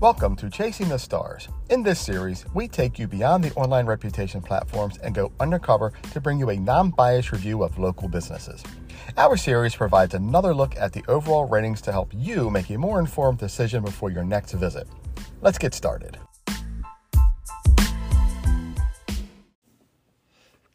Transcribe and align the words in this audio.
Welcome 0.00 0.34
to 0.36 0.48
Chasing 0.48 0.88
the 0.88 0.98
Stars. 0.98 1.46
In 1.68 1.82
this 1.82 2.00
series, 2.00 2.46
we 2.54 2.68
take 2.68 2.98
you 2.98 3.06
beyond 3.06 3.44
the 3.44 3.52
online 3.52 3.84
reputation 3.84 4.40
platforms 4.40 4.96
and 5.02 5.14
go 5.14 5.30
undercover 5.38 5.92
to 6.12 6.20
bring 6.22 6.38
you 6.38 6.48
a 6.48 6.56
non 6.56 6.88
biased 6.88 7.32
review 7.32 7.62
of 7.62 7.78
local 7.78 8.08
businesses. 8.08 8.62
Our 9.18 9.36
series 9.36 9.74
provides 9.74 10.14
another 10.14 10.54
look 10.54 10.74
at 10.78 10.94
the 10.94 11.04
overall 11.06 11.44
ratings 11.44 11.82
to 11.82 11.92
help 11.92 12.12
you 12.14 12.48
make 12.48 12.70
a 12.70 12.78
more 12.78 12.98
informed 12.98 13.36
decision 13.40 13.84
before 13.84 14.10
your 14.10 14.24
next 14.24 14.52
visit. 14.52 14.88
Let's 15.42 15.58
get 15.58 15.74
started. 15.74 16.16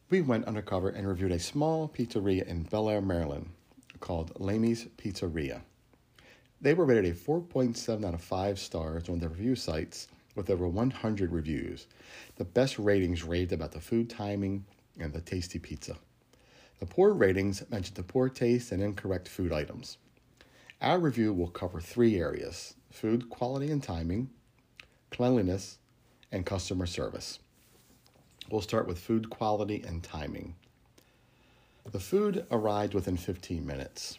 We 0.08 0.20
went 0.20 0.44
undercover 0.44 0.90
and 0.90 1.08
reviewed 1.08 1.32
a 1.32 1.40
small 1.40 1.88
pizzeria 1.88 2.46
in 2.46 2.62
Bel 2.62 2.88
Air, 2.88 3.00
Maryland 3.00 3.50
called 3.98 4.38
Lami's 4.38 4.86
Pizzeria. 4.96 5.62
They 6.60 6.74
were 6.74 6.86
rated 6.86 7.12
a 7.12 7.14
4.7 7.14 8.04
out 8.04 8.14
of 8.14 8.22
5 8.22 8.58
stars 8.58 9.08
on 9.08 9.18
their 9.18 9.28
review 9.28 9.56
sites 9.56 10.08
with 10.34 10.50
over 10.50 10.66
100 10.66 11.32
reviews. 11.32 11.86
The 12.36 12.44
best 12.44 12.78
ratings 12.78 13.24
raved 13.24 13.52
about 13.52 13.72
the 13.72 13.80
food 13.80 14.08
timing 14.08 14.64
and 14.98 15.12
the 15.12 15.20
tasty 15.20 15.58
pizza. 15.58 15.96
The 16.78 16.86
poor 16.86 17.12
ratings 17.12 17.62
mentioned 17.70 17.96
the 17.96 18.02
poor 18.02 18.28
taste 18.28 18.72
and 18.72 18.82
incorrect 18.82 19.28
food 19.28 19.52
items. 19.52 19.98
Our 20.80 20.98
review 20.98 21.32
will 21.32 21.48
cover 21.48 21.80
three 21.80 22.18
areas 22.18 22.74
food 22.90 23.28
quality 23.28 23.70
and 23.70 23.82
timing, 23.82 24.30
cleanliness, 25.10 25.78
and 26.32 26.46
customer 26.46 26.86
service. 26.86 27.38
We'll 28.50 28.62
start 28.62 28.86
with 28.86 28.98
food 28.98 29.28
quality 29.28 29.82
and 29.86 30.02
timing. 30.02 30.54
The 31.90 32.00
food 32.00 32.46
arrived 32.50 32.94
within 32.94 33.16
15 33.16 33.66
minutes. 33.66 34.18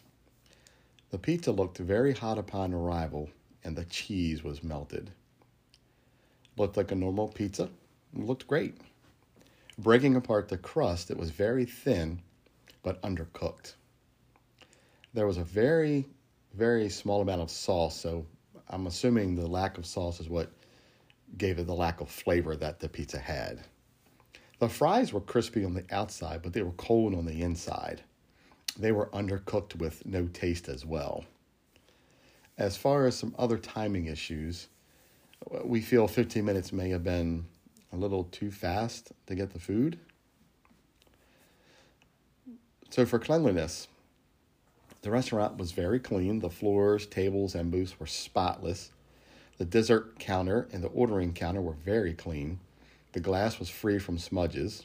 The 1.10 1.18
pizza 1.18 1.52
looked 1.52 1.78
very 1.78 2.12
hot 2.12 2.36
upon 2.36 2.74
arrival, 2.74 3.30
and 3.64 3.74
the 3.74 3.86
cheese 3.86 4.44
was 4.44 4.62
melted. 4.62 5.10
Looked 6.58 6.76
like 6.76 6.92
a 6.92 6.96
normal 6.96 7.28
pizza. 7.28 7.70
Looked 8.12 8.46
great. 8.46 8.76
Breaking 9.78 10.16
apart 10.16 10.48
the 10.48 10.58
crust, 10.58 11.10
it 11.10 11.16
was 11.16 11.30
very 11.30 11.64
thin 11.64 12.20
but 12.82 13.00
undercooked. 13.00 13.74
There 15.14 15.26
was 15.26 15.38
a 15.38 15.44
very, 15.44 16.06
very 16.52 16.90
small 16.90 17.22
amount 17.22 17.40
of 17.40 17.50
sauce, 17.50 17.98
so 17.98 18.26
I'm 18.68 18.86
assuming 18.86 19.34
the 19.34 19.46
lack 19.46 19.78
of 19.78 19.86
sauce 19.86 20.20
is 20.20 20.28
what 20.28 20.50
gave 21.38 21.58
it 21.58 21.66
the 21.66 21.74
lack 21.74 22.02
of 22.02 22.10
flavor 22.10 22.54
that 22.56 22.80
the 22.80 22.88
pizza 22.88 23.18
had. 23.18 23.64
The 24.58 24.68
fries 24.68 25.12
were 25.12 25.20
crispy 25.20 25.64
on 25.64 25.72
the 25.72 25.84
outside, 25.90 26.42
but 26.42 26.52
they 26.52 26.62
were 26.62 26.72
cold 26.72 27.14
on 27.14 27.24
the 27.24 27.40
inside 27.40 28.02
they 28.78 28.92
were 28.92 29.06
undercooked 29.06 29.76
with 29.76 30.06
no 30.06 30.26
taste 30.28 30.68
as 30.68 30.86
well. 30.86 31.24
As 32.56 32.76
far 32.76 33.06
as 33.06 33.16
some 33.16 33.34
other 33.38 33.58
timing 33.58 34.06
issues, 34.06 34.68
we 35.64 35.80
feel 35.80 36.08
15 36.08 36.44
minutes 36.44 36.72
may 36.72 36.90
have 36.90 37.04
been 37.04 37.46
a 37.92 37.96
little 37.96 38.24
too 38.24 38.50
fast 38.50 39.12
to 39.26 39.34
get 39.34 39.52
the 39.52 39.58
food. 39.58 39.98
So, 42.90 43.04
for 43.04 43.18
cleanliness, 43.18 43.88
the 45.02 45.10
restaurant 45.10 45.58
was 45.58 45.72
very 45.72 46.00
clean. 46.00 46.40
The 46.40 46.50
floors, 46.50 47.06
tables, 47.06 47.54
and 47.54 47.70
booths 47.70 48.00
were 48.00 48.06
spotless. 48.06 48.90
The 49.58 49.64
dessert 49.64 50.18
counter 50.18 50.68
and 50.72 50.82
the 50.82 50.88
ordering 50.88 51.32
counter 51.32 51.60
were 51.60 51.74
very 51.74 52.14
clean. 52.14 52.60
The 53.12 53.20
glass 53.20 53.58
was 53.58 53.68
free 53.68 53.98
from 53.98 54.18
smudges. 54.18 54.84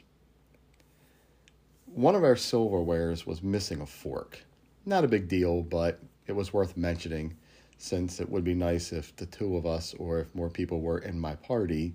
One 1.94 2.16
of 2.16 2.24
our 2.24 2.34
silverwares 2.34 3.28
was 3.28 3.44
missing 3.44 3.80
a 3.80 3.86
fork. 3.86 4.40
Not 4.84 5.04
a 5.04 5.08
big 5.08 5.28
deal, 5.28 5.62
but 5.62 6.00
it 6.26 6.32
was 6.32 6.52
worth 6.52 6.76
mentioning 6.76 7.38
since 7.78 8.20
it 8.20 8.28
would 8.28 8.44
be 8.44 8.56
nice 8.56 8.92
if 8.92 9.16
the 9.16 9.28
two 9.28 9.58
of 9.58 9.68
us 9.68 9.94
or 10.00 10.20
if 10.22 10.34
more 10.34 10.50
people 10.50 10.82
were 10.82 10.98
in 10.98 11.20
my 11.20 11.36
party, 11.36 11.94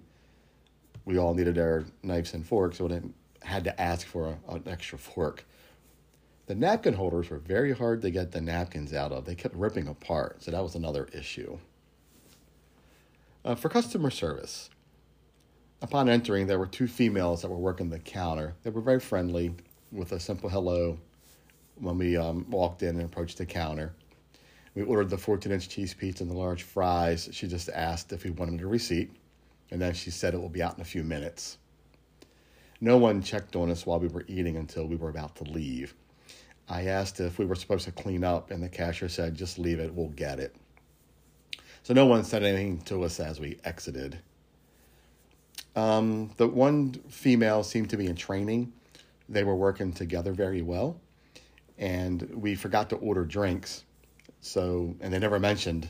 we 1.05 1.19
all 1.19 1.35
needed 1.35 1.59
our 1.59 1.85
knives 2.05 2.33
and 2.33 2.47
forks, 2.47 2.79
so 2.79 2.87
we 2.87 3.01
had 3.43 3.65
to 3.65 3.81
ask 3.81 4.07
for 4.07 4.39
a, 4.49 4.55
an 4.55 4.63
extra 4.69 4.99
fork. 4.99 5.45
The 6.47 6.55
napkin 6.55 6.95
holders 6.95 7.29
were 7.29 7.39
very 7.39 7.73
hard 7.73 8.01
to 8.03 8.11
get 8.11 8.31
the 8.31 8.41
napkins 8.41 8.93
out 8.95 9.11
of. 9.11 9.25
They 9.25 9.35
kept 9.35 9.57
ripping 9.57 9.89
apart, 9.89 10.45
so 10.45 10.53
that 10.53 10.63
was 10.63 10.77
another 10.77 11.09
issue. 11.13 11.59
Uh, 13.45 13.57
for 13.57 13.69
customer 13.69 14.11
service, 14.11 14.71
upon 15.83 16.09
entering, 16.09 16.47
there 16.47 16.59
were 16.61 16.67
two 16.67 16.87
females 16.87 17.43
that 17.43 17.49
were 17.49 17.57
working 17.57 17.91
the 17.91 17.99
counter. 17.99 18.55
They 18.63 18.71
were 18.71 18.81
very 18.81 19.01
friendly, 19.01 19.55
with 19.93 20.13
a 20.13 20.21
simple 20.21 20.49
hello 20.49 20.99
when 21.77 21.99
we 21.99 22.17
um, 22.17 22.47
walked 22.51 22.83
in 22.83 22.97
and 22.97 23.03
approached 23.03 23.39
the 23.39 23.47
counter. 23.47 23.95
We 24.75 24.83
ordered 24.83 25.11
the 25.11 25.19
14 25.19 25.51
inch 25.51 25.69
cheese 25.69 25.95
pizza 25.95 26.23
and 26.23 26.31
the 26.31 26.37
large 26.37 26.63
fries. 26.63 27.29
She 27.33 27.49
just 27.49 27.69
asked 27.69 28.13
if 28.13 28.25
we 28.25 28.31
wanted 28.31 28.61
a 28.61 28.67
receipt, 28.67 29.11
and 29.71 29.81
then 29.81 29.95
she 29.95 30.11
said 30.11 30.35
it 30.35 30.41
will 30.41 30.49
be 30.49 30.63
out 30.63 30.77
in 30.77 30.81
a 30.81 30.85
few 30.85 31.03
minutes. 31.03 31.59
No 32.81 32.97
one 32.97 33.23
checked 33.23 33.57
on 33.57 33.71
us 33.71 33.87
while 33.87 33.99
we 33.99 34.09
were 34.09 34.25
eating 34.29 34.57
until 34.57 34.87
we 34.87 34.97
were 34.97 35.09
about 35.09 35.37
to 35.37 35.45
leave. 35.45 35.95
I 36.69 36.85
asked 36.87 37.19
if 37.19 37.39
we 37.39 37.47
were 37.47 37.55
supposed 37.55 37.87
to 37.87 37.93
clean 37.93 38.23
up, 38.23 38.51
and 38.51 38.63
the 38.63 38.69
cashier 38.69 39.09
said, 39.09 39.35
just 39.35 39.59
leave 39.59 39.81
it, 39.81 39.95
we'll 39.95 40.09
get 40.09 40.39
it. 40.39 40.55
So 41.83 41.95
no 41.95 42.07
one 42.07 42.23
said 42.25 42.45
anything 42.45 42.83
to 42.83 43.03
us 43.05 43.19
as 43.19 43.41
we 43.41 43.59
exited. 43.65 44.19
Um, 45.75 46.31
the 46.37 46.47
one 46.47 46.93
female 47.09 47.63
seemed 47.63 47.91
to 47.91 47.97
be 47.97 48.07
in 48.07 48.17
training 48.17 48.73
they 49.29 49.45
were 49.45 49.57
working 49.57 49.93
together 49.93 50.33
very 50.33 50.63
well. 50.63 51.01
And 51.79 52.23
we 52.35 52.55
forgot 52.55 52.91
to 52.91 52.97
order 52.97 53.25
drinks. 53.25 53.85
So, 54.41 54.95
and 55.01 55.13
they 55.13 55.19
never 55.19 55.39
mentioned, 55.39 55.89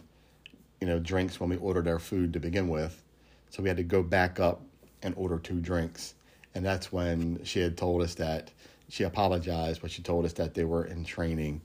you 0.80 0.86
know, 0.86 0.98
drinks 0.98 1.40
when 1.40 1.50
we 1.50 1.56
ordered 1.56 1.88
our 1.88 1.98
food 1.98 2.32
to 2.34 2.40
begin 2.40 2.68
with. 2.68 3.02
So 3.50 3.62
we 3.62 3.68
had 3.68 3.78
to 3.78 3.84
go 3.84 4.02
back 4.02 4.40
up 4.40 4.60
and 5.02 5.14
order 5.16 5.38
two 5.38 5.60
drinks. 5.60 6.14
And 6.54 6.64
that's 6.64 6.92
when 6.92 7.42
she 7.44 7.60
had 7.60 7.76
told 7.76 8.02
us 8.02 8.14
that 8.16 8.50
she 8.88 9.04
apologized, 9.04 9.80
but 9.80 9.90
she 9.90 10.02
told 10.02 10.24
us 10.24 10.32
that 10.34 10.54
they 10.54 10.64
were 10.64 10.84
in 10.84 11.04
training, 11.04 11.60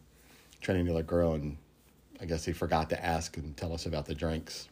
training 0.61 0.85
the 0.85 0.93
other 0.93 1.03
girl. 1.03 1.33
And 1.33 1.57
I 2.21 2.25
guess 2.25 2.45
he 2.45 2.53
forgot 2.53 2.89
to 2.91 3.05
ask 3.05 3.35
and 3.37 3.55
tell 3.57 3.73
us 3.73 3.85
about 3.85 4.05
the 4.05 4.15
drinks. 4.15 4.69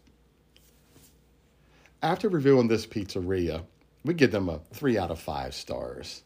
After 2.03 2.29
reviewing 2.29 2.67
this 2.67 2.85
pizzeria, 2.85 3.63
we 4.03 4.13
give 4.13 4.31
them 4.31 4.49
a 4.49 4.59
three 4.73 4.97
out 4.97 5.11
of 5.11 5.19
five 5.19 5.53
stars. 5.53 6.23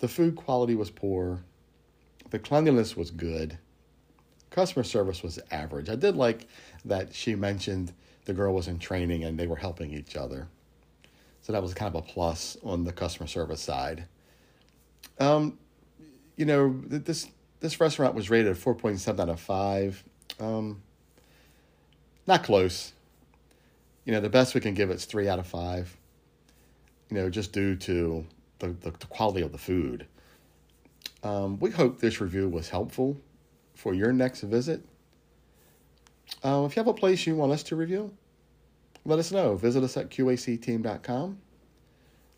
The 0.00 0.08
food 0.08 0.36
quality 0.36 0.74
was 0.74 0.90
poor. 0.90 1.42
The 2.30 2.38
cleanliness 2.38 2.96
was 2.96 3.10
good. 3.10 3.58
Customer 4.50 4.84
service 4.84 5.22
was 5.22 5.38
average. 5.50 5.88
I 5.88 5.96
did 5.96 6.16
like 6.16 6.46
that 6.84 7.14
she 7.14 7.34
mentioned 7.34 7.92
the 8.24 8.34
girl 8.34 8.54
was 8.54 8.68
in 8.68 8.78
training 8.78 9.24
and 9.24 9.38
they 9.38 9.46
were 9.46 9.56
helping 9.56 9.92
each 9.92 10.16
other. 10.16 10.48
So 11.42 11.52
that 11.52 11.62
was 11.62 11.74
kind 11.74 11.94
of 11.94 12.02
a 12.02 12.06
plus 12.06 12.56
on 12.62 12.84
the 12.84 12.92
customer 12.92 13.26
service 13.26 13.60
side. 13.60 14.04
Um, 15.18 15.58
you 16.36 16.44
know, 16.44 16.78
this 16.86 17.28
this 17.60 17.80
restaurant 17.80 18.14
was 18.14 18.30
rated 18.30 18.56
4.7 18.56 19.18
out 19.18 19.28
of 19.28 19.40
5. 19.40 20.04
Um, 20.38 20.82
not 22.26 22.44
close. 22.44 22.92
You 24.04 24.12
know, 24.12 24.20
the 24.20 24.28
best 24.28 24.54
we 24.54 24.60
can 24.60 24.74
give 24.74 24.90
it's 24.90 25.06
3 25.06 25.28
out 25.28 25.38
of 25.38 25.46
5. 25.46 25.96
You 27.10 27.16
know, 27.16 27.30
just 27.30 27.52
due 27.52 27.74
to 27.76 28.26
the, 28.58 28.68
the, 28.68 28.90
the 28.90 29.06
quality 29.06 29.42
of 29.42 29.52
the 29.52 29.58
food. 29.58 30.06
Um, 31.22 31.58
we 31.58 31.70
hope 31.70 32.00
this 32.00 32.20
review 32.20 32.48
was 32.48 32.68
helpful 32.68 33.16
for 33.74 33.94
your 33.94 34.12
next 34.12 34.42
visit. 34.42 34.82
Uh, 36.44 36.64
if 36.66 36.76
you 36.76 36.80
have 36.80 36.88
a 36.88 36.94
place 36.94 37.26
you 37.26 37.34
want 37.34 37.52
us 37.52 37.62
to 37.64 37.76
review, 37.76 38.12
let 39.04 39.18
us 39.18 39.32
know. 39.32 39.56
Visit 39.56 39.82
us 39.82 39.96
at 39.96 40.10
qacteam.com. 40.10 41.38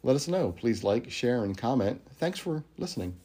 Let 0.02 0.16
us 0.16 0.28
know. 0.28 0.52
Please 0.52 0.82
like, 0.82 1.10
share, 1.10 1.44
and 1.44 1.56
comment. 1.56 2.00
Thanks 2.18 2.38
for 2.38 2.64
listening. 2.78 3.16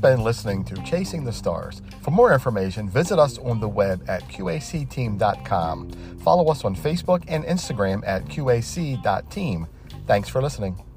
Been 0.00 0.22
listening 0.22 0.64
to 0.64 0.74
Chasing 0.82 1.24
the 1.24 1.32
Stars. 1.32 1.82
For 2.02 2.10
more 2.10 2.32
information, 2.32 2.88
visit 2.88 3.18
us 3.18 3.38
on 3.38 3.60
the 3.60 3.68
web 3.68 4.02
at 4.08 4.22
qacteam.com. 4.28 5.90
Follow 6.22 6.50
us 6.50 6.64
on 6.64 6.74
Facebook 6.74 7.24
and 7.28 7.44
Instagram 7.44 8.02
at 8.06 8.24
qac.team. 8.26 9.66
Thanks 10.06 10.28
for 10.28 10.42
listening. 10.42 10.89